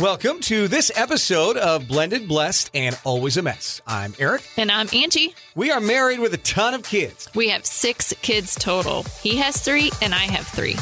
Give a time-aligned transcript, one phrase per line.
[0.00, 3.82] Welcome to this episode of Blended, Blessed, and Always a Mess.
[3.84, 4.46] I'm Aric.
[4.56, 5.34] And I'm Angie.
[5.56, 7.28] We are married with a ton of kids.
[7.34, 9.02] We have six kids total.
[9.22, 10.76] He has three, and I have three.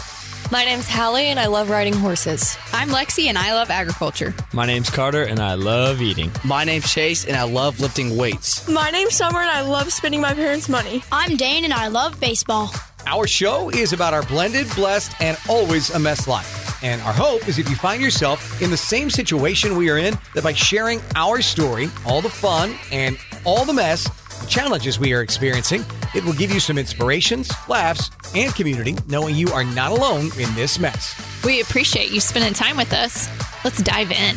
[0.53, 2.59] My name's Hallie, and I love riding horses.
[2.75, 4.35] I'm Lexi, and I love agriculture.
[4.53, 6.31] My name's Carter, and I love eating.
[6.45, 8.69] My name's Chase, and I love lifting weights.
[8.69, 11.03] My name's Summer, and I love spending my parents' money.
[11.11, 12.71] I'm Dane, and I love baseball.
[13.07, 16.66] Our show is about our blended, blessed, and always a mess life.
[16.83, 20.19] And our hope is if you find yourself in the same situation we are in,
[20.35, 24.09] that by sharing our story, all the fun and all the mess,
[24.41, 25.85] the challenges we are experiencing,
[26.15, 30.55] it will give you some inspirations, laughs, and community, knowing you are not alone in
[30.55, 31.15] this mess.
[31.45, 33.29] We appreciate you spending time with us.
[33.65, 34.37] Let's dive in.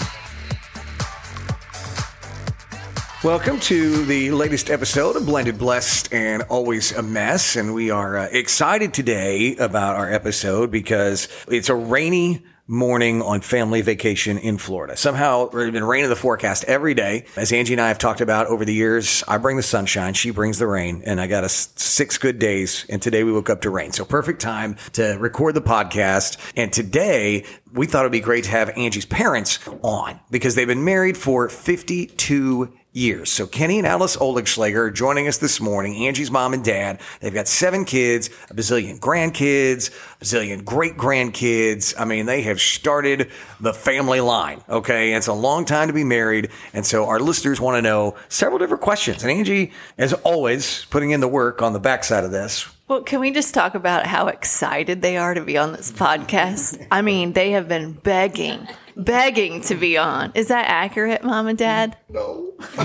[3.21, 7.57] Welcome to the latest episode of Blended, Blessed, and Always a Mess.
[7.57, 13.41] And we are uh, excited today about our episode because it's a rainy morning on
[13.41, 14.95] family vacation in Florida.
[14.95, 17.25] Somehow there's been rain in the forecast every day.
[17.35, 20.31] As Angie and I have talked about over the years, I bring the sunshine, she
[20.31, 22.85] brings the rain, and I got us six good days.
[22.87, 23.91] And today we woke up to rain.
[23.91, 26.37] So perfect time to record the podcast.
[26.55, 30.85] And today we thought it'd be great to have Angie's parents on because they've been
[30.85, 33.31] married for 52 years.
[33.31, 36.99] So Kenny and Alice Oligschlaeger are joining us this morning, Angie's mom and dad.
[37.19, 41.93] They've got seven kids, a bazillion grandkids, a bazillion great grandkids.
[41.97, 44.63] I mean, they have started the family line.
[44.67, 45.13] Okay.
[45.13, 46.49] It's a long time to be married.
[46.73, 49.23] And so our listeners want to know several different questions.
[49.23, 52.67] And Angie, as always, putting in the work on the backside of this.
[52.87, 56.87] Well, can we just talk about how excited they are to be on this podcast?
[56.89, 58.67] I mean, they have been begging,
[58.99, 60.31] begging to be on.
[60.35, 61.97] Is that accurate, mom and dad?
[62.09, 62.53] No.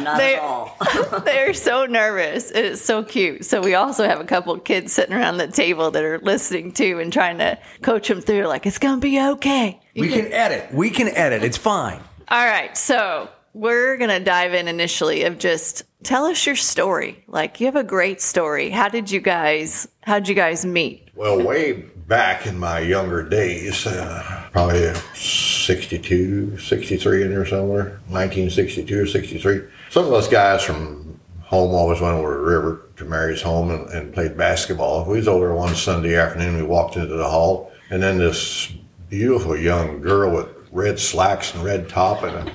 [0.00, 0.76] Not they, at all.
[1.24, 2.50] they're so nervous.
[2.50, 3.44] It's so cute.
[3.44, 6.72] So we also have a couple of kids sitting around the table that are listening
[6.74, 9.80] to and trying to coach them through like, it's going to be okay.
[9.94, 10.72] We can edit.
[10.72, 11.42] We can edit.
[11.42, 12.00] It's fine.
[12.28, 12.76] All right.
[12.76, 17.24] So we're going to dive in initially of just tell us your story.
[17.26, 18.70] Like you have a great story.
[18.70, 21.09] How did you guys, how did you guys meet?
[21.20, 29.02] Well, way back in my younger days, uh, probably 62, 63 in there somewhere, 1962
[29.02, 29.64] or 63.
[29.90, 33.70] Some of us guys from home always went over to the river to Marys Home
[33.70, 35.04] and, and played basketball.
[35.04, 36.56] We was over there one Sunday afternoon.
[36.56, 38.72] We walked into the hall, and then this
[39.10, 42.54] beautiful young girl with red slacks and red top and a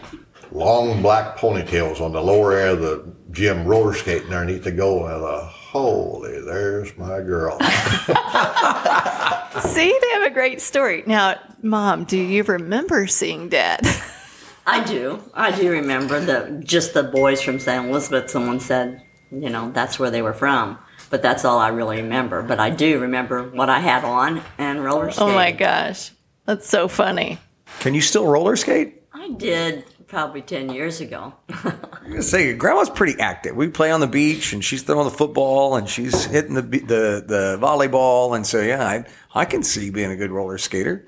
[0.52, 5.06] long black ponytails on the lower end of the gym roller skating underneath the goal.
[5.06, 7.60] I thought, holy, there's my girl.
[9.60, 11.04] See, they have a great story.
[11.06, 13.82] Now, mom, do you remember seeing dad?
[14.66, 15.22] I do.
[15.34, 17.90] I do remember the just the boys from St.
[17.90, 18.32] Elizabeth.
[18.32, 20.78] Someone said, you know, that's where they were from.
[21.10, 22.42] But that's all I really remember.
[22.42, 25.24] But I do remember what I had on and roller skate.
[25.24, 26.12] oh my gosh.
[26.46, 27.38] That's so funny.
[27.82, 29.02] Can you still roller skate?
[29.14, 31.34] I did probably 10 years ago.
[31.50, 33.56] I'm gonna say grandma's pretty active.
[33.56, 37.24] We play on the beach, and she's throwing the football, and she's hitting the the
[37.26, 41.06] the volleyball, and so yeah, I I can see being a good roller skater.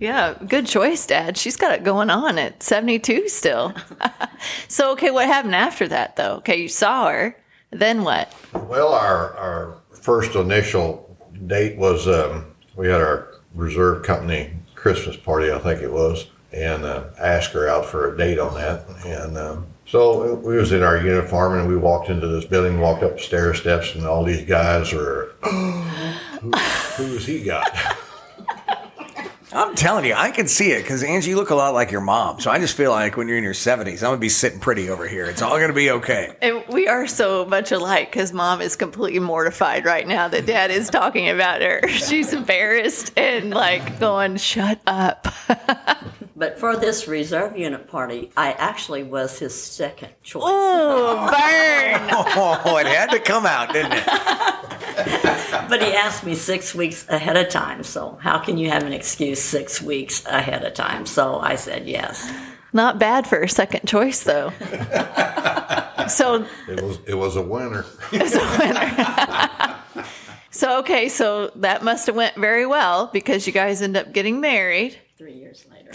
[0.00, 1.36] Yeah, good choice, Dad.
[1.36, 3.74] She's got it going on at 72 still.
[4.68, 6.36] so, okay, what happened after that, though?
[6.36, 7.36] Okay, you saw her.
[7.70, 8.34] Then what?
[8.52, 12.46] Well, our, our first initial date was um,
[12.76, 17.68] we had our reserve company Christmas party, I think it was, and uh, asked her
[17.68, 18.84] out for a date on that.
[19.04, 23.02] And um, so we was in our uniform, and we walked into this building, walked
[23.02, 27.96] up the stair steps, and all these guys were, who, who's he got?
[29.52, 32.02] I'm telling you, I can see it because Angie, you look a lot like your
[32.02, 32.40] mom.
[32.40, 34.90] So I just feel like when you're in your 70s, I'm gonna be sitting pretty
[34.90, 35.24] over here.
[35.24, 36.36] It's all gonna be okay.
[36.42, 40.70] And we are so much alike because mom is completely mortified right now that dad
[40.70, 41.80] is talking about her.
[41.88, 45.26] She's embarrassed and like going, shut up.
[46.38, 50.42] But for this reserve unit party, I actually was his second choice.
[50.42, 50.46] Ooh,
[51.30, 52.10] burn.
[52.12, 54.04] Oh, it had to come out, didn't it?
[55.68, 57.82] But he asked me six weeks ahead of time.
[57.82, 61.06] So how can you have an excuse six weeks ahead of time?
[61.06, 62.30] So I said yes.
[62.72, 64.50] Not bad for a second choice, though.
[66.08, 67.84] so It was it was a winner.
[68.12, 70.06] it's a winner.
[70.50, 74.40] so okay, so that must have went very well because you guys end up getting
[74.40, 74.96] married.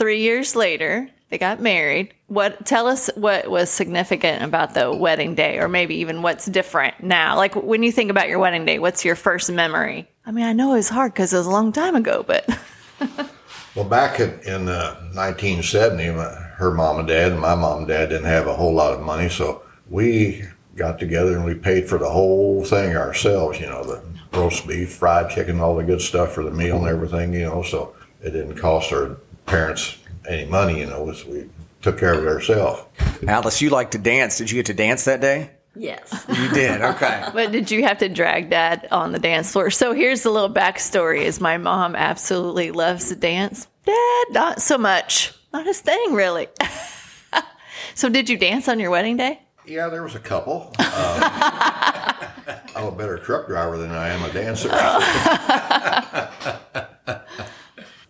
[0.02, 1.12] Three years later.
[1.30, 2.16] They got married.
[2.26, 7.04] What tell us what was significant about the wedding day, or maybe even what's different
[7.04, 7.38] now?
[7.38, 10.10] Like when you think about your wedding day, what's your first memory?
[10.26, 12.50] I mean, I know it was hard because it was a long time ago, but
[13.76, 16.24] Well, back in, uh, 1970, my,
[16.58, 19.02] her mom and dad and my mom and dad didn't have a whole lot of
[19.02, 20.46] money, so we
[20.76, 23.60] got together and we paid for the whole thing ourselves.
[23.60, 24.04] You know, the
[24.34, 27.34] roast beef, fried chicken, all the good stuff for the meal and everything.
[27.34, 29.98] You know, so it didn't cost her parents
[30.28, 31.50] any money, you know, was we
[31.82, 32.84] took care of it ourselves.
[33.28, 34.38] Alice, you like to dance.
[34.38, 35.52] Did you get to dance that day?
[35.76, 36.26] Yes.
[36.28, 36.82] You did.
[36.82, 37.30] Okay.
[37.34, 39.72] But did you have to drag dad on the dance floor?
[39.72, 43.68] So here's the little backstory: is my mom absolutely loves to dance.
[43.86, 45.34] Dad, not so much.
[45.54, 46.48] Not his thing, really.
[47.96, 49.40] so did you dance on your wedding day?
[49.66, 50.74] Yeah, there was a couple.
[50.78, 52.28] Uh,
[52.76, 54.70] I'm a better truck driver than I am a dancer.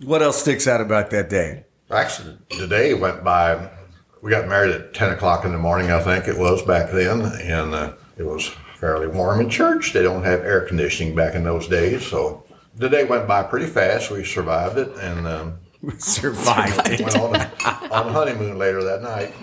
[0.03, 1.65] What else sticks out about that day?
[1.89, 3.69] Actually, the day went by.
[4.21, 7.21] We got married at 10 o'clock in the morning, I think it was back then,
[7.21, 9.93] and uh, it was fairly warm in church.
[9.93, 12.43] They don't have air conditioning back in those days, so
[12.75, 14.11] the day went by pretty fast.
[14.11, 15.59] We survived it and um,
[15.97, 17.01] Survived it.
[17.01, 17.51] went on a,
[17.91, 19.33] on a honeymoon later that night.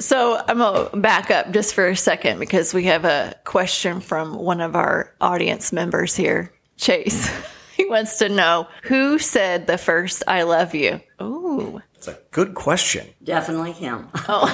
[0.00, 4.36] So I'm gonna back up just for a second because we have a question from
[4.36, 7.30] one of our audience members here, Chase.
[7.78, 12.54] He wants to know who said the first "I love you." Ooh, It's a good
[12.54, 13.06] question.
[13.24, 14.08] Definitely him.
[14.28, 14.46] Oh.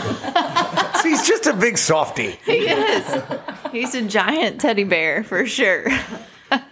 [1.02, 2.38] See, he's just a big softy.
[2.46, 3.22] he is.
[3.72, 5.88] He's a giant teddy bear for sure.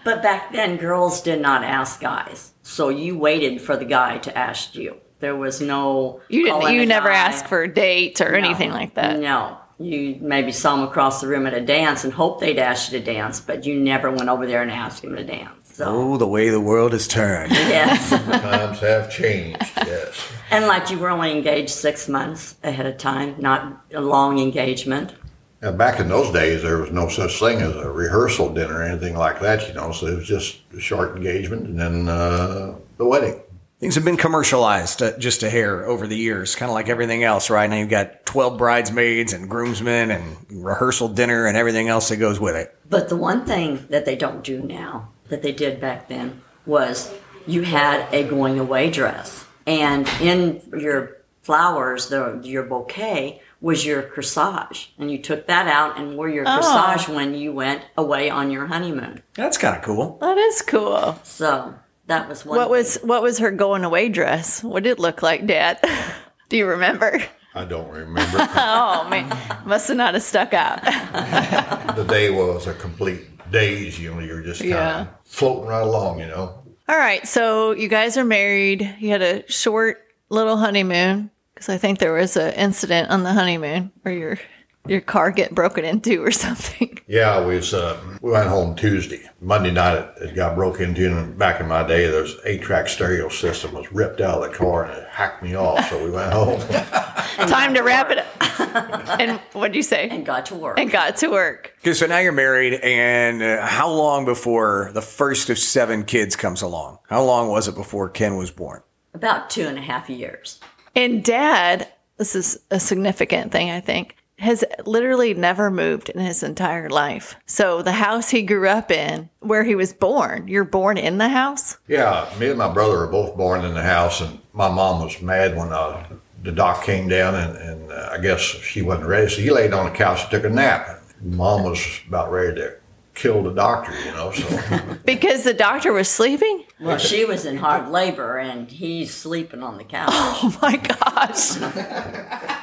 [0.04, 2.52] But back then, girls did not ask guys.
[2.62, 4.96] So you waited for the guy to ask you.
[5.18, 6.20] There was no.
[6.28, 6.72] You didn't.
[6.74, 7.14] You never guy.
[7.16, 8.38] asked for a date or No.
[8.38, 9.18] anything like that.
[9.18, 9.56] No.
[9.78, 12.98] You maybe saw him across the room at a dance and hoped they'd ask you
[13.00, 15.61] to dance, but you never went over there and asked him to dance.
[15.72, 17.52] So, Oh, the way the world has turned.
[17.52, 18.10] yes.
[18.10, 20.28] Times have changed, yes.
[20.50, 25.14] and like you were only engaged six months ahead of time, not a long engagement.
[25.62, 28.82] Now, back in those days, there was no such thing as a rehearsal dinner or
[28.82, 32.74] anything like that, you know, so it was just a short engagement and then uh,
[32.98, 33.40] the wedding.
[33.78, 37.24] Things have been commercialized uh, just a hair over the years, kind of like everything
[37.24, 37.68] else, right?
[37.68, 42.38] Now you've got 12 bridesmaids and groomsmen and rehearsal dinner and everything else that goes
[42.38, 42.76] with it.
[42.88, 47.12] But the one thing that they don't do now that they did back then was
[47.46, 54.02] you had a going away dress, and in your flowers, the your bouquet was your
[54.02, 56.60] corsage, and you took that out and wore your oh.
[56.60, 59.22] corsage when you went away on your honeymoon.
[59.34, 60.18] That's kind of cool.
[60.20, 61.18] That is cool.
[61.22, 61.74] So
[62.06, 62.58] that was one.
[62.58, 62.72] What thing.
[62.72, 64.62] was what was her going away dress?
[64.62, 65.80] What did it look like, Dad?
[66.50, 67.22] Do you remember?
[67.54, 68.38] I don't remember.
[68.54, 69.36] Oh man,
[69.66, 70.82] must have not have stuck out.
[71.96, 75.00] the day was a complete daze, you know, you're just kind Yeah.
[75.02, 76.58] of floating right along, you know.
[76.88, 78.96] All right, so you guys are married.
[78.98, 79.98] You had a short
[80.30, 84.38] little honeymoon because I think there was an incident on the honeymoon where your
[84.86, 86.98] your car get broken into or something.
[87.06, 89.28] Yeah, we was uh, we went home Tuesday.
[89.40, 92.88] Monday night it, it got broke into, and back in my day, there's eight track
[92.88, 95.88] stereo system was ripped out of the car and it hacked me off.
[95.90, 96.60] So we went home.
[97.48, 98.26] Time to wrap it up.
[99.20, 100.08] and what'd you say?
[100.08, 100.78] and got to work.
[100.78, 101.74] And got to work.
[101.80, 106.36] Okay, so now you're married, and uh, how long before the first of seven kids
[106.36, 106.98] comes along?
[107.08, 108.82] How long was it before Ken was born?
[109.14, 110.60] About two and a half years.
[110.94, 116.42] And Dad, this is a significant thing, I think, has literally never moved in his
[116.42, 117.36] entire life.
[117.46, 121.28] So the house he grew up in, where he was born, you're born in the
[121.28, 121.78] house.
[121.86, 125.22] yeah, me and my brother were both born in the house, and my mom was
[125.22, 126.04] mad when uh,
[126.42, 129.28] the doc came down, and, and uh, I guess she wasn't ready.
[129.30, 131.02] So he laid on the couch and took a nap.
[131.20, 132.74] Mom was about ready to
[133.14, 134.32] kill the doctor, you know.
[134.32, 136.64] So Because the doctor was sleeping?
[136.80, 140.08] Well, she was in hard labor, and he's sleeping on the couch.
[140.10, 141.58] Oh my gosh.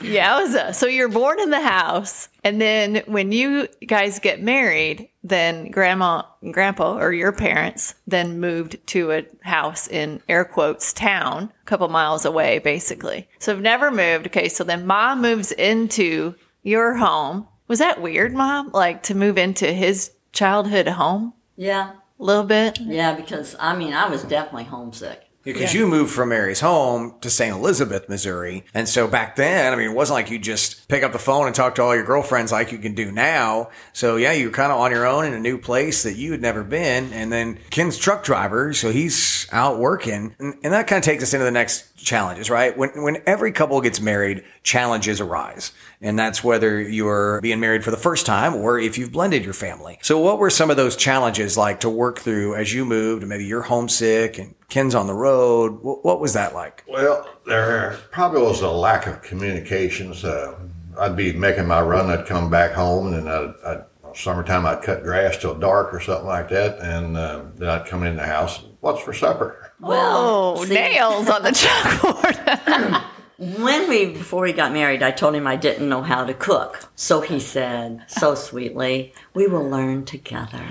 [0.00, 0.74] Yowza.
[0.74, 6.22] So you're born in the house, and then when you guys get married, then grandma
[6.42, 11.64] and grandpa or your parents then moved to a house in air quotes town, a
[11.66, 13.28] couple miles away, basically.
[13.38, 14.26] So I've never moved.
[14.28, 17.48] Okay, so then mom moves into your home.
[17.68, 18.70] Was that weird, mom?
[18.72, 22.78] Like to move into his childhood home Yeah, a little bit?
[22.80, 25.22] yeah, because I mean, I was definitely homesick.
[25.54, 27.54] Because you moved from Marys Home to St.
[27.54, 28.64] Elizabeth, Missouri.
[28.74, 31.46] And so back then, I mean, it wasn't like you just pick up the phone
[31.46, 33.70] and talk to all your girlfriends like you can do now.
[33.92, 36.32] So yeah, you were kind of on your own in a new place that you
[36.32, 37.12] had never been.
[37.12, 40.34] And then Ken's truck driver, so he's out working.
[40.38, 42.76] And, and that kind of takes us into the next challenges, right?
[42.76, 45.70] When, when every couple gets married, challenges arise.
[46.02, 49.54] And that's whether you're being married for the first time or if you've blended your
[49.54, 49.98] family.
[50.02, 53.26] So what were some of those challenges like to work through as you moved?
[53.26, 55.80] Maybe you're homesick and Ken's on the road.
[55.82, 56.84] What, what was that like?
[56.88, 60.24] Well, there probably was a lack of communications.
[60.24, 60.58] Uh,
[60.98, 62.10] I'd be making my run.
[62.10, 63.84] I'd come back home, and then I'd, I'd
[64.16, 68.02] summertime I'd cut grass till dark or something like that, and uh, then I'd come
[68.02, 68.64] in the house.
[68.80, 69.72] What's for supper?
[69.78, 73.04] Well, Oh, see, nails on the chalkboard.
[73.38, 76.88] when we before we got married, I told him I didn't know how to cook.
[76.94, 80.64] So he said, so sweetly, "We will learn together."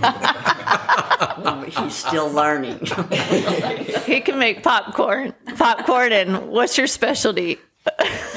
[1.68, 2.80] He's still learning.
[4.04, 5.34] he can make popcorn.
[5.56, 7.58] Popcorn, and what's your specialty?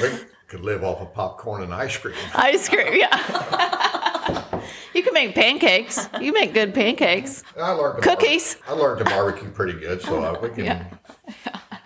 [0.00, 0.10] We
[0.48, 2.14] could live off of popcorn and ice cream.
[2.34, 4.62] Ice cream, yeah.
[4.94, 6.08] you can make pancakes.
[6.20, 7.42] You make good pancakes.
[7.58, 8.56] I learned to Cookies.
[8.66, 10.64] bar- I learned to barbecue pretty good, so uh, we can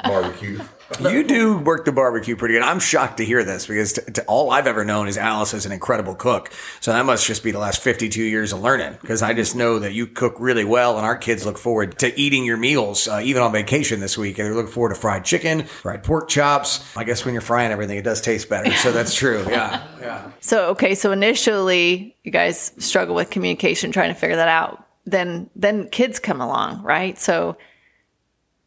[0.04, 0.60] barbecue.
[1.00, 2.62] You do work the barbecue pretty good.
[2.62, 5.66] I'm shocked to hear this because t- t- all I've ever known is Alice is
[5.66, 6.52] an incredible cook.
[6.80, 9.80] So that must just be the last 52 years of learning because I just know
[9.80, 13.20] that you cook really well and our kids look forward to eating your meals, uh,
[13.22, 14.38] even on vacation this week.
[14.38, 16.96] And they're looking forward to fried chicken, fried pork chops.
[16.96, 18.70] I guess when you're frying everything, it does taste better.
[18.76, 19.44] So that's true.
[19.48, 19.84] Yeah.
[20.00, 20.30] Yeah.
[20.40, 24.86] So okay, so initially you guys struggle with communication, trying to figure that out.
[25.04, 27.18] Then then kids come along, right?
[27.18, 27.56] So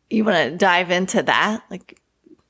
[0.09, 1.63] you want to dive into that?
[1.69, 1.99] Like,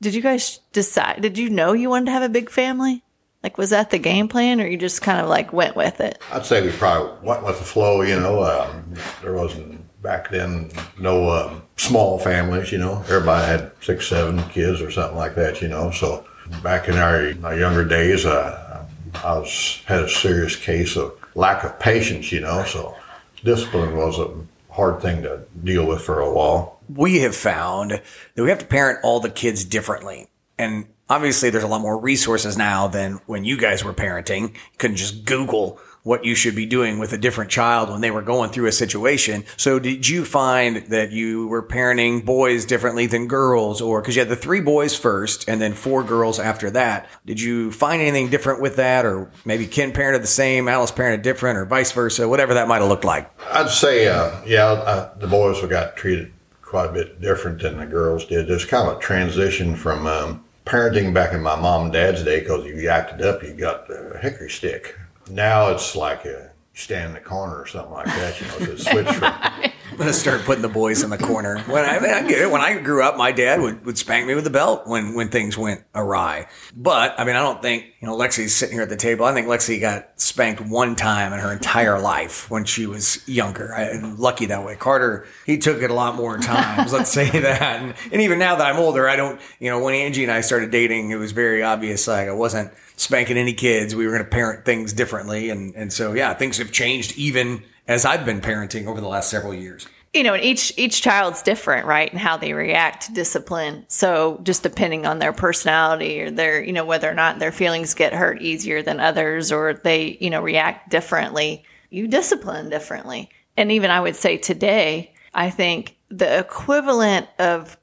[0.02, 1.22] did you guys decide?
[1.22, 3.04] Did you know you wanted to have a big family?
[3.44, 6.22] Like, was that the game plan, or you just kind of like went with it?
[6.32, 8.02] I'd say we probably went with the flow.
[8.02, 12.72] You know, um, there wasn't back then no um, small families.
[12.72, 15.62] You know, everybody had six, seven kids or something like that.
[15.62, 16.26] You know, so
[16.64, 18.86] back in our, our younger days, uh,
[19.16, 22.34] I was had a serious case of lack of patience.
[22.34, 22.98] You know, so
[23.44, 24.30] discipline was a
[24.74, 26.79] hard thing to deal with for a while.
[26.90, 30.28] We have found that we have to parent all the kids differently.
[30.58, 34.50] And obviously there's a lot more resources now than when you guys were parenting.
[34.54, 38.10] You couldn't just Google what you should be doing with a different child when they
[38.10, 39.44] were going through a situation.
[39.58, 44.22] So did you find that you were parenting boys differently than girls or cause you
[44.22, 47.10] had the three boys first and then four girls after that.
[47.26, 51.22] Did you find anything different with that or maybe Ken parented the same, Alice parented
[51.22, 53.30] different or vice versa, whatever that might have looked like?
[53.52, 56.32] I'd say, uh, yeah, uh, the boys were got treated
[56.70, 58.48] quite a bit different than the girls did.
[58.48, 62.42] There's kind of a transition from um, parenting back in my mom and dad's day
[62.42, 64.96] because you acted up, you got the hickory stick.
[65.32, 68.40] Now it's like a stand in the corner or something like that.
[68.40, 69.34] You know, it's a switch from
[70.00, 71.60] gonna start putting the boys in the corner.
[71.60, 72.50] When I, I, mean, I get it.
[72.50, 75.30] When I grew up, my dad would, would spank me with the belt when when
[75.30, 76.48] things went awry.
[76.76, 79.26] But I mean, I don't think you know Lexi's sitting here at the table.
[79.26, 83.76] I think Lexi got spanked one time in her entire life when she was younger.
[83.76, 84.76] I, lucky that way.
[84.76, 86.94] Carter, he took it a lot more times.
[86.94, 87.62] let's say that.
[87.62, 89.40] And, and even now that I'm older, I don't.
[89.60, 92.08] You know, when Angie and I started dating, it was very obvious.
[92.08, 93.96] Like I wasn't spanking any kids.
[93.96, 97.64] We were going to parent things differently, and and so yeah, things have changed even
[97.90, 99.86] as I've been parenting over the last several years.
[100.14, 103.86] you know, and each each child's different, right, and how they react to discipline.
[103.90, 107.94] So just depending on their personality or their, you know, whether or not their feelings
[107.94, 113.30] get hurt easier than others, or they, you know, react differently, you discipline differently.
[113.56, 117.78] And even I would say today, I think the equivalent of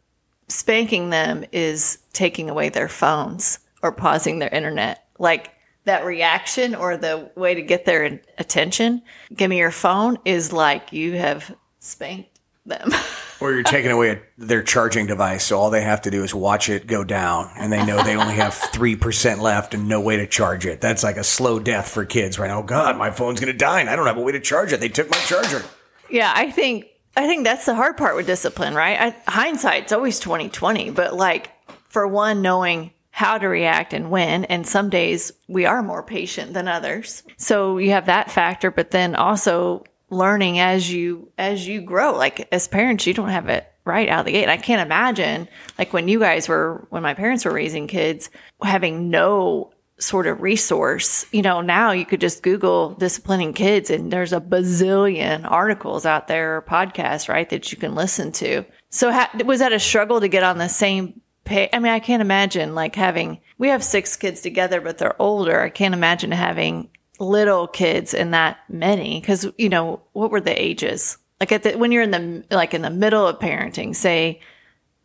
[0.48, 5.06] spanking them is taking away their phones or pausing their internet.
[5.18, 5.52] Like
[5.86, 9.02] that reaction or the way to get their attention,
[9.34, 12.90] give me your phone, is like you have spanked them.
[13.38, 16.70] Or you're taking away their charging device, so all they have to do is watch
[16.70, 20.16] it go down, and they know they only have three percent left and no way
[20.16, 20.80] to charge it.
[20.80, 22.60] That's like a slow death for kids right now.
[22.60, 24.80] Oh God, my phone's gonna die, and I don't have a way to charge it.
[24.80, 25.62] They took my charger.
[26.08, 28.98] yeah, I think I think that's the hard part with discipline, right?
[28.98, 31.52] I, hindsight's always twenty twenty, but like
[31.90, 36.52] for one, knowing how to react and when, and some days we are more patient
[36.52, 37.22] than others.
[37.38, 42.14] So you have that factor, but then also learning as you as you grow.
[42.14, 44.50] Like as parents, you don't have it right out of the gate.
[44.50, 48.28] I can't imagine like when you guys were when my parents were raising kids,
[48.62, 51.24] having no sort of resource.
[51.32, 56.28] You know, now you could just Google disciplining kids and there's a bazillion articles out
[56.28, 58.66] there podcasts, right, that you can listen to.
[58.90, 61.70] So ha- was that a struggle to get on the same page?
[61.72, 65.60] I mean, I can't imagine like having, we have six kids together, but they're older.
[65.60, 70.60] I can't imagine having little kids and that many because, you know, what were the
[70.62, 71.16] ages?
[71.40, 74.40] Like at the, when you're in the, like in the middle of parenting, say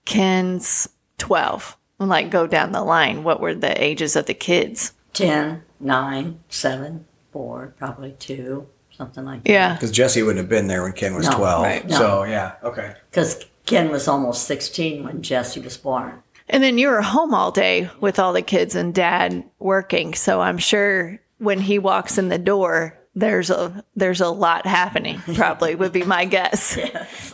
[0.06, 4.94] Ken's 12 and like go down the line, what were the ages of the kids?
[5.14, 9.52] 10, 9, 7, 4, probably 2, something like that.
[9.52, 9.74] Yeah.
[9.74, 11.64] Because Jesse wouldn't have been there when Ken was No, twelve.
[11.64, 11.88] right.
[11.88, 11.98] No.
[11.98, 12.96] So yeah, okay.
[13.10, 16.24] Because Ken was almost 16 when Jesse was born.
[16.52, 20.14] And then you were home all day with all the kids and dad working.
[20.14, 25.20] So I'm sure when he walks in the door, there's a there's a lot happening,
[25.36, 26.78] probably would be my guess.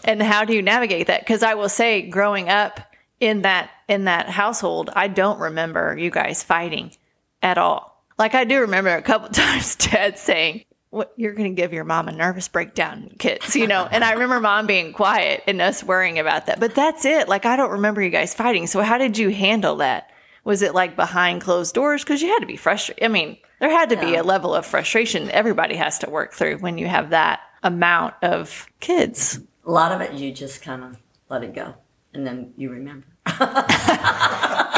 [0.03, 1.19] And how do you navigate that?
[1.19, 2.79] Because I will say, growing up
[3.19, 6.95] in that in that household, I don't remember you guys fighting
[7.41, 8.05] at all.
[8.17, 10.63] Like I do remember a couple times dad saying,
[10.97, 13.87] what you're going to give your mom a nervous breakdown, kids, you know?
[13.89, 16.59] And I remember mom being quiet and us worrying about that.
[16.59, 17.29] But that's it.
[17.29, 18.67] Like, I don't remember you guys fighting.
[18.67, 20.11] So, how did you handle that?
[20.47, 22.05] was it like behind closed doors?
[22.05, 23.03] Because you had to be frustrated.
[23.03, 26.59] I mean, there had to be a level of frustration everybody has to work through
[26.59, 29.41] when you have that amount of kids.
[29.65, 31.75] A lot of it, you just kind of let it go,
[32.13, 33.05] and then you remember.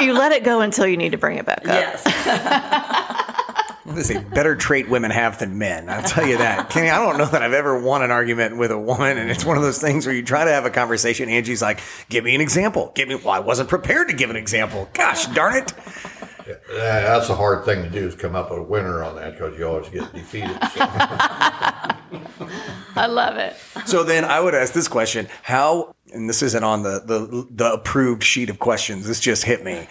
[0.01, 2.01] you let it go until you need to bring it back up.
[2.03, 2.03] Yes.
[3.89, 5.89] This is a better trait women have than men.
[5.89, 6.69] I'll tell you that.
[6.69, 9.17] Kenny, I don't know that I've ever won an argument with a woman.
[9.17, 11.29] And it's one of those things where you try to have a conversation.
[11.29, 12.91] Angie's like, give me an example.
[12.95, 14.89] Give me, well, I wasn't prepared to give an example.
[14.93, 15.73] Gosh darn it.
[16.47, 16.55] Yeah,
[17.01, 19.57] That's a hard thing to do is come up with a winner on that because
[19.57, 20.57] you always get defeated.
[20.73, 20.79] So.
[22.95, 23.55] I love it.
[23.85, 25.95] So then I would ask this question: How?
[26.11, 29.07] And this isn't on the the, the approved sheet of questions.
[29.07, 29.87] This just hit me.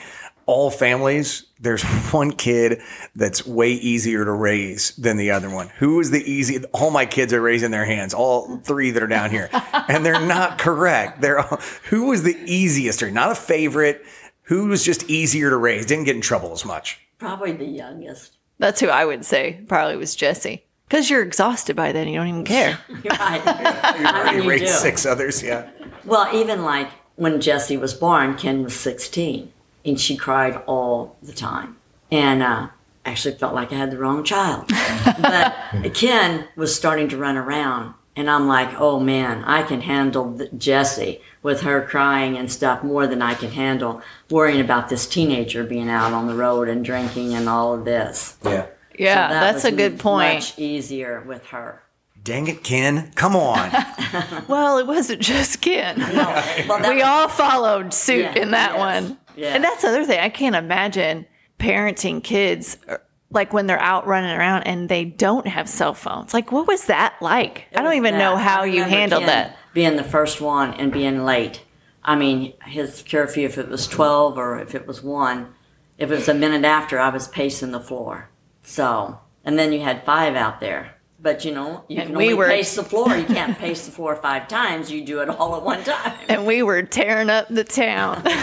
[0.49, 2.81] All families, there's one kid
[3.15, 5.69] that's way easier to raise than the other one.
[5.79, 6.65] Who is the easy?
[6.73, 8.15] All my kids are raising their hands.
[8.15, 9.51] All three that are down here,
[9.89, 11.21] and they're not correct.
[11.21, 11.59] They're all,
[11.91, 14.03] who was the easiest or not a favorite?
[14.45, 15.85] Who was just easier to raise?
[15.85, 16.99] Didn't get in trouble as much.
[17.19, 18.39] Probably the youngest.
[18.59, 20.65] That's who I would say probably was Jesse.
[20.89, 22.09] Because you're exhausted by then.
[22.09, 22.79] You don't even care.
[22.89, 23.45] You're right.
[23.45, 24.73] You I already you raised do.
[24.73, 25.43] six others.
[25.43, 25.69] Yeah.
[26.07, 29.53] Well, even like when Jesse was born, Ken was 16,
[29.89, 31.77] and she cried all the time.
[32.11, 32.69] And uh,
[33.05, 34.69] actually felt like I had the wrong child.
[35.21, 40.37] but Ken was starting to run around, and I'm like, oh man, I can handle
[40.39, 45.07] th- Jessie with her crying and stuff more than I can handle worrying about this
[45.07, 48.37] teenager being out on the road and drinking and all of this.
[48.45, 48.67] Yeah.
[48.99, 50.35] Yeah, So that that's was a good point.
[50.35, 51.83] Much easier with her.
[52.25, 53.13] Dang it, Ken!
[53.15, 53.71] Come on.
[54.49, 55.99] Well, it wasn't just Ken.
[56.01, 59.19] Well, we was- all followed suit Yeah, in that yes, one.
[59.39, 59.55] Yeah.
[59.55, 60.19] And that's the other thing.
[60.19, 61.27] I can't imagine
[61.59, 62.97] parenting kids uh,
[63.31, 66.35] like when they're out running around and they don't have cell phones.
[66.35, 67.67] Like, what was that like?
[67.75, 69.57] I don't even know how you handled Ken that.
[69.75, 71.63] Being the first one and being late.
[72.03, 75.55] I mean, his curfew, if it was 12 or if it was 1,
[75.99, 78.31] if it was a minute after, I was pacing the floor.
[78.63, 80.98] So, and then you had five out there.
[81.21, 83.17] But you know, you And can we only were- pace the floor.
[83.17, 84.91] You can't pace the floor five times.
[84.91, 86.17] You do it all at one time.
[86.29, 88.23] And we were tearing up the town.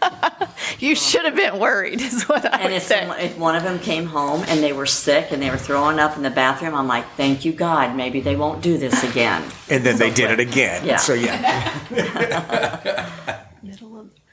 [0.78, 3.06] you should have been worried, is what I And would if, say.
[3.06, 5.98] some- if one of them came home and they were sick and they were throwing
[5.98, 7.94] up in the bathroom, I'm like, thank you, God.
[7.94, 9.42] Maybe they won't do this again.
[9.68, 10.86] And then they did it again.
[10.86, 10.96] Yeah.
[10.96, 13.10] So yeah.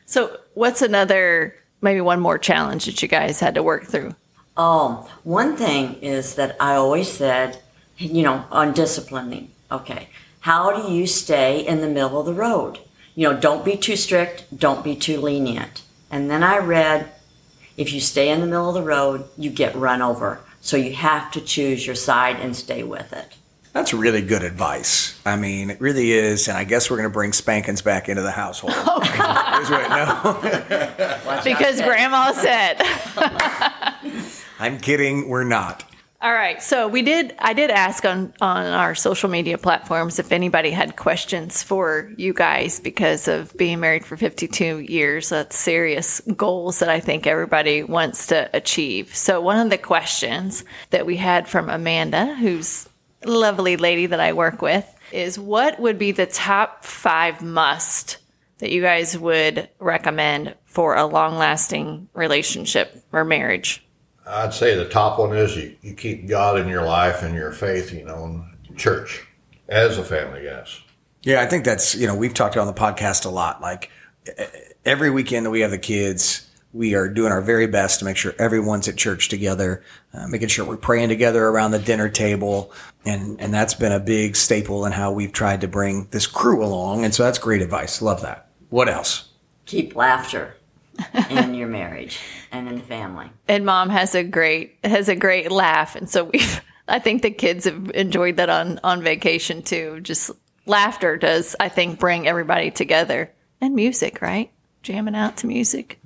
[0.06, 4.16] So, what's another, maybe one more challenge that you guys had to work through?
[4.58, 7.62] Oh, one thing is that I always said,
[7.98, 9.52] you know, on disciplining.
[9.72, 10.10] Okay,
[10.42, 12.80] how do you stay in the middle of the road?
[13.16, 15.84] You know, don't be too strict, don't be too lenient.
[16.10, 17.12] And then I read,
[17.76, 20.40] if you stay in the middle of the road, you get run over.
[20.62, 23.36] So you have to choose your side and stay with it.
[23.74, 25.20] That's really good advice.
[25.24, 26.48] I mean, it really is.
[26.48, 28.74] And I guess we're going to bring spankings back into the household.
[28.90, 29.70] Oh, God.
[31.30, 32.78] no, Because grandma said.
[34.60, 35.30] I'm kidding.
[35.30, 35.84] We're not.
[36.20, 36.64] All right.
[36.64, 37.36] So we did.
[37.38, 42.34] I did ask on on our social media platforms if anybody had questions for you
[42.34, 45.30] guys because of being married for 52 years.
[45.30, 49.16] That's serious goals that I think everybody wants to achieve.
[49.16, 52.90] So one of the questions that we had from Amanda, who's
[53.24, 58.18] lovely lady that I work with, is what would be the top five must
[58.58, 63.87] that you guys would recommend for a long lasting relationship or marriage?
[64.28, 67.52] I'd say the top one is you, you keep God in your life and your
[67.52, 69.26] faith, you know, and church
[69.70, 70.82] as a family, yes.
[71.24, 73.62] Yeah, I think that's, you know, we've talked on the podcast a lot.
[73.62, 73.90] Like
[74.86, 78.18] every weekend that we have the kids, we are doing our very best to make
[78.18, 82.72] sure everyone's at church together, uh, making sure we're praying together around the dinner table.
[83.06, 86.64] And, and that's been a big staple in how we've tried to bring this crew
[86.64, 87.04] along.
[87.04, 88.02] And so that's great advice.
[88.02, 88.50] Love that.
[88.70, 89.30] What else?
[89.66, 90.56] Keep laughter
[91.30, 92.20] in your marriage
[92.52, 93.30] and in the family.
[93.48, 97.32] and mom has a great has a great laugh and so we've i think the
[97.32, 100.32] kids have enjoyed that on on vacation too just
[100.66, 103.32] laughter does i think bring everybody together
[103.62, 104.52] and music right
[104.84, 106.00] jamming out to music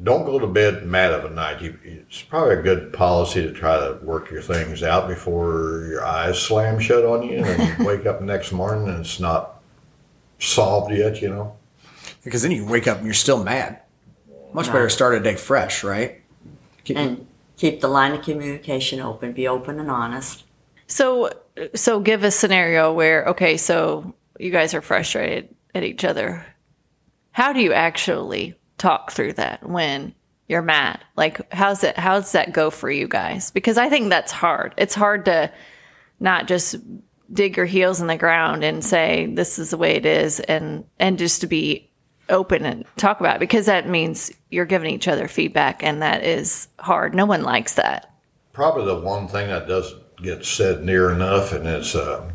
[0.00, 1.60] Don't go to bed mad of a night.
[1.60, 6.04] You, it's probably a good policy to try to work your things out before your
[6.04, 9.60] eyes slam shut on you and you wake up next morning and it's not
[10.38, 11.56] solved yet, you know.
[12.22, 13.80] Because then you wake up and you're still mad.
[14.52, 16.20] Much better start a day fresh, right?
[16.88, 19.32] And keep the line of communication open.
[19.32, 20.44] Be open and honest.
[20.86, 21.30] so
[21.74, 26.46] so give a scenario where okay so you guys are frustrated at each other
[27.32, 30.14] how do you actually talk through that when
[30.48, 34.30] you're mad like how's it how's that go for you guys because i think that's
[34.32, 35.52] hard it's hard to
[36.20, 36.76] not just
[37.32, 40.84] dig your heels in the ground and say this is the way it is and
[41.00, 41.87] and just to be
[42.28, 46.24] open and talk about it because that means you're giving each other feedback and that
[46.24, 47.14] is hard.
[47.14, 48.12] No one likes that.
[48.52, 52.30] Probably the one thing that doesn't get said near enough, and it's, uh,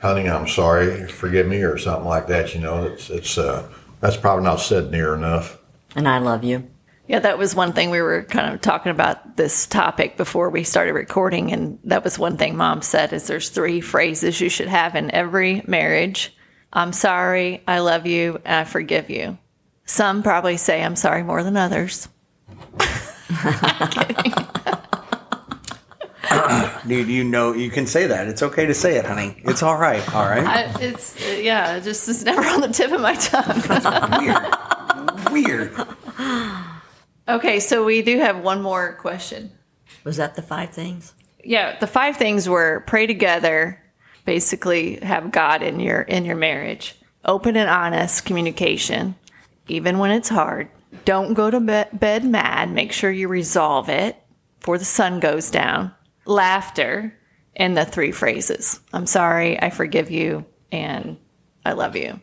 [0.00, 2.54] honey, I'm sorry, forgive me, or something like that.
[2.54, 3.68] You know, it's it's uh,
[4.00, 5.58] that's probably not said near enough.
[5.94, 6.68] And I love you.
[7.06, 10.62] Yeah, that was one thing we were kind of talking about this topic before we
[10.62, 14.68] started recording, and that was one thing Mom said: is there's three phrases you should
[14.68, 16.34] have in every marriage.
[16.72, 19.38] I'm sorry, I love you, and I forgive you.
[19.86, 22.08] Some probably say I'm sorry more than others.
[26.86, 28.28] Dude, you know you can say that.
[28.28, 29.40] It's okay to say it, honey.
[29.44, 30.06] It's all right.
[30.14, 30.44] All right.
[30.44, 33.62] I, it's yeah, it just is never on the tip of my tongue.
[35.32, 35.32] Weird.
[35.32, 35.72] Weird.
[37.28, 39.52] Okay, so we do have one more question.
[40.04, 41.14] Was that the five things?
[41.44, 43.82] Yeah, the five things were pray together,
[44.28, 46.94] basically have God in your in your marriage.
[47.24, 49.14] Open and honest communication,
[49.68, 50.68] even when it's hard.
[51.06, 52.70] Don't go to be- bed mad.
[52.70, 54.22] Make sure you resolve it
[54.60, 55.94] before the sun goes down.
[56.26, 57.18] Laughter,
[57.56, 61.16] and the three phrases: "I'm sorry," "I forgive you," and
[61.64, 62.20] "I love you."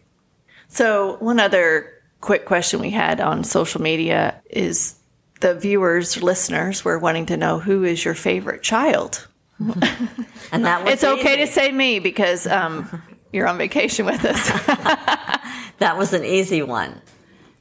[0.68, 1.92] So, one other
[2.22, 4.94] quick question we had on social media is
[5.42, 9.28] the viewers, listeners were wanting to know who is your favorite child.
[9.60, 14.52] And that was It's okay to say me because um, you're on vacation with us.
[15.80, 17.02] That was an easy one.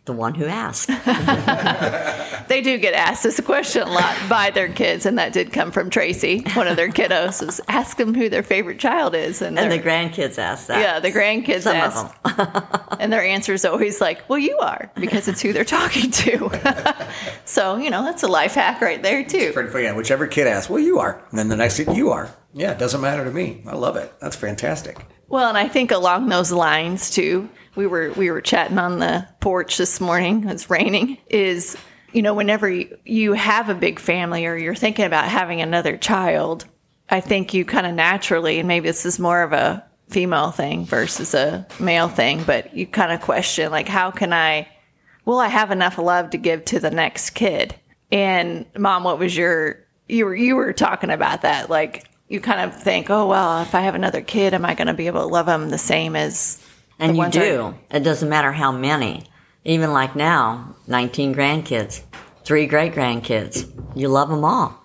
[0.07, 0.89] The one who asked.
[2.49, 5.71] they do get asked this question a lot by their kids, and that did come
[5.71, 7.47] from Tracy, one of their kiddos.
[7.47, 10.81] Is ask them who their favorite child is, and, And the grandkids asked that.
[10.81, 12.73] yeah, the grandkids Some ask, of them.
[13.01, 16.51] and their answer is always like, "Well, you are," because it's who they're talking to.
[17.47, 19.53] so you know that's a life hack right there too.
[19.55, 19.85] Pretty funny.
[19.85, 21.23] Yeah, whichever kid asks, well, you are.
[21.31, 22.29] And then the next kid, you are.
[22.53, 23.63] Yeah, it doesn't matter to me.
[23.67, 24.13] I love it.
[24.21, 24.99] That's fantastic.
[25.29, 29.27] Well, and I think along those lines too, we were we were chatting on the
[29.41, 30.49] porch this morning.
[30.49, 31.19] It's raining.
[31.29, 31.77] Is
[32.13, 36.65] you know whenever you, have a big family or you're thinking about having another child,
[37.11, 40.85] I think you kind of naturally, and maybe this is more of a female thing
[40.85, 44.69] versus a male thing, but you kind of question like, how can I?
[45.25, 47.75] Will I have enough love to give to the next kid?
[48.13, 52.61] And mom, what was your you were you were talking about that like you kind
[52.61, 55.23] of think, oh well, if I have another kid, am I going to be able
[55.23, 56.64] to love them the same as?
[56.99, 57.75] And you do.
[57.91, 59.25] It doesn't matter how many.
[59.65, 62.03] Even like now, 19 grandkids,
[62.45, 63.71] three great grandkids.
[63.97, 64.81] You love them all.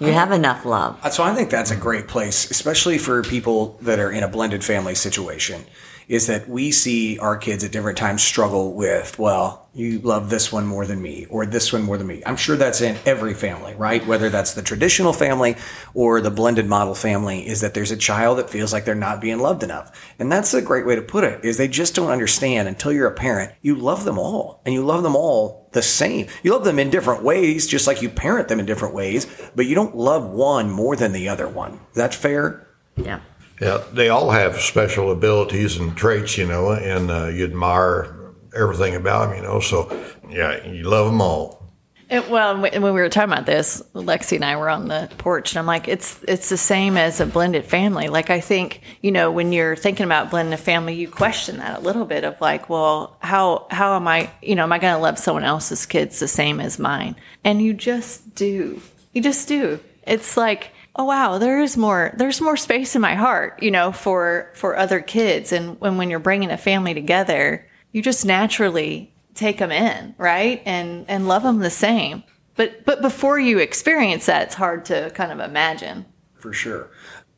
[0.00, 0.98] You have enough love.
[1.12, 4.64] So I think that's a great place, especially for people that are in a blended
[4.64, 5.66] family situation,
[6.10, 10.50] is that we see our kids at different times struggle with, well, you love this
[10.50, 12.20] one more than me, or this one more than me.
[12.26, 14.04] I'm sure that's in every family, right?
[14.04, 15.54] Whether that's the traditional family
[15.94, 19.20] or the blended model family, is that there's a child that feels like they're not
[19.20, 20.12] being loved enough.
[20.18, 23.06] And that's a great way to put it, is they just don't understand until you're
[23.06, 23.52] a parent.
[23.62, 26.26] You love them all, and you love them all the same.
[26.42, 29.66] You love them in different ways, just like you parent them in different ways, but
[29.66, 31.78] you don't love one more than the other one.
[31.94, 32.66] That's fair?
[32.96, 33.20] Yeah.
[33.60, 38.16] Yeah, they all have special abilities and traits, you know, and uh, you admire
[38.56, 39.60] everything about them, you know.
[39.60, 41.60] So, yeah, you love them all.
[42.08, 45.08] It, well, when when we were talking about this, Lexi and I were on the
[45.18, 48.08] porch, and I'm like, it's it's the same as a blended family.
[48.08, 51.78] Like I think, you know, when you're thinking about blending a family, you question that
[51.78, 54.94] a little bit of like, well, how how am I, you know, am I going
[54.94, 57.14] to love someone else's kids the same as mine?
[57.44, 59.78] And you just do, you just do.
[60.04, 62.12] It's like, oh wow, there is more.
[62.14, 65.50] There's more space in my heart, you know, for for other kids.
[65.50, 70.62] And when when you're bringing a family together, you just naturally take them in, right?
[70.66, 72.22] And and love them the same.
[72.54, 76.04] But but before you experience that, it's hard to kind of imagine.
[76.34, 76.90] For sure.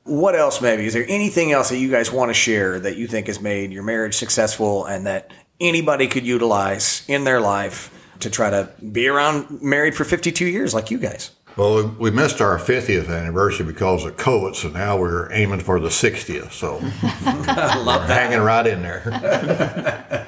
[0.03, 0.85] What else, maybe?
[0.85, 3.71] Is there anything else that you guys want to share that you think has made
[3.71, 9.07] your marriage successful and that anybody could utilize in their life to try to be
[9.07, 11.31] around married for 52 years like you guys?
[11.57, 15.79] Well, we, we missed our 50th anniversary because of COVID, so now we're aiming for
[15.79, 16.53] the 60th.
[16.53, 16.79] So,
[17.85, 20.27] we're hanging right in there.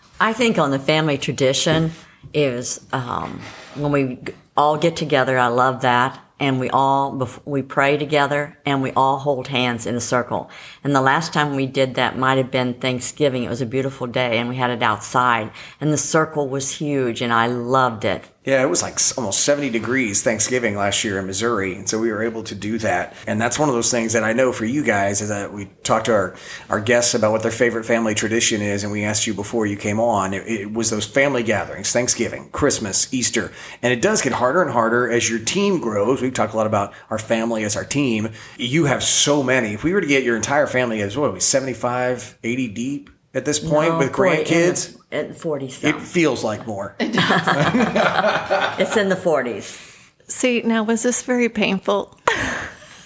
[0.20, 1.92] I think on the family tradition
[2.34, 3.40] is um,
[3.74, 4.18] when we
[4.58, 5.38] all get together.
[5.38, 9.94] I love that, and we all we pray together, and we all hold hands in
[9.94, 10.50] a circle.
[10.82, 13.44] And the last time we did that might have been Thanksgiving.
[13.44, 17.22] It was a beautiful day, and we had it outside, and the circle was huge,
[17.22, 18.24] and I loved it.
[18.48, 21.74] Yeah, it was like almost 70 degrees Thanksgiving last year in Missouri.
[21.74, 23.14] And so we were able to do that.
[23.26, 25.66] And that's one of those things that I know for you guys is that we
[25.82, 26.34] talked to our,
[26.70, 28.84] our guests about what their favorite family tradition is.
[28.84, 32.48] And we asked you before you came on, it, it was those family gatherings, Thanksgiving,
[32.48, 33.52] Christmas, Easter.
[33.82, 36.22] And it does get harder and harder as your team grows.
[36.22, 38.30] We've talked a lot about our family as our team.
[38.56, 39.74] You have so many.
[39.74, 43.10] If we were to get your entire family as are we 75, 80 deep?
[43.38, 44.94] At this point No, with boy, in the- grandkids?
[45.10, 46.94] In, 40 It feels like more.
[46.98, 48.78] It does.
[48.78, 49.84] It's in the 40s.
[50.30, 52.18] See, now was this very painful?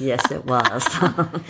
[0.01, 0.85] Yes, it was.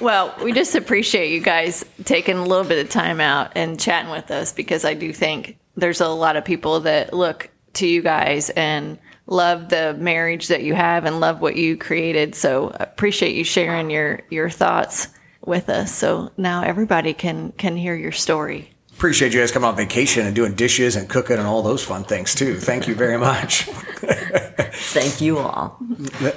[0.00, 4.10] Well, we just appreciate you guys taking a little bit of time out and chatting
[4.10, 8.02] with us because I do think there's a lot of people that look to you
[8.02, 12.34] guys and love the marriage that you have and love what you created.
[12.34, 15.06] So I appreciate you sharing your your thoughts
[15.46, 15.94] with us.
[15.94, 18.70] So now everybody can can hear your story.
[18.94, 22.04] Appreciate you guys coming on vacation and doing dishes and cooking and all those fun
[22.04, 22.58] things too.
[22.58, 23.62] Thank you very much.
[24.72, 25.78] Thank you all.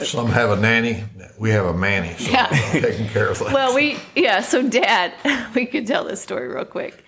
[0.03, 1.03] Some have a nanny.
[1.37, 2.15] We have a manny.
[2.17, 2.47] So Yeah.
[2.71, 3.53] Taking care of that.
[3.53, 4.41] Well, we yeah.
[4.41, 5.13] So, Dad,
[5.55, 7.03] we could tell this story real quick.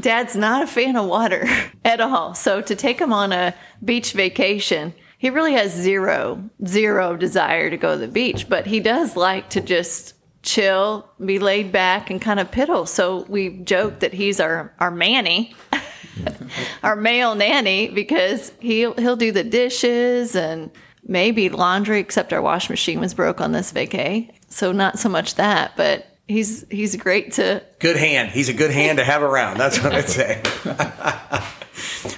[0.00, 1.46] Dad's not a fan of water
[1.84, 2.34] at all.
[2.34, 7.76] So to take him on a beach vacation, he really has zero zero desire to
[7.76, 12.20] go to the beach, but he does like to just chill, be laid back, and
[12.20, 12.86] kind of piddle.
[12.86, 15.54] So we joke that he's our our manny.
[16.82, 20.70] our male nanny because he'll he'll do the dishes and
[21.04, 25.36] maybe laundry except our wash machine was broke on this vacay so not so much
[25.36, 28.30] that but he's he's great to Good hand.
[28.30, 29.58] He's a good hand to have around.
[29.58, 30.42] That's what I'd say.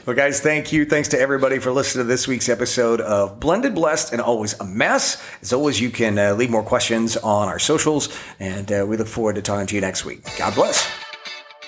[0.06, 0.84] well, guys, thank you.
[0.84, 4.64] Thanks to everybody for listening to this week's episode of Blended, Blessed, and Always a
[4.64, 5.20] Mess.
[5.42, 8.08] As always, you can uh, leave more questions on our socials,
[8.40, 10.22] and uh, we look forward to talking to you next week.
[10.36, 10.86] God bless.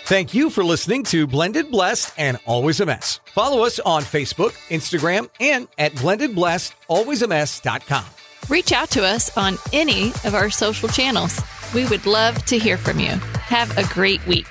[0.06, 3.18] Thank you for listening to Blended, Blessed, and Always a Mess.
[3.34, 8.04] Follow us on Facebook, Instagram, and at blendedblessedalwaysamess.com.
[8.48, 11.40] Reach out to us on any of our social channels.
[11.74, 13.08] We would love to hear from you.
[13.08, 14.46] Have a great week.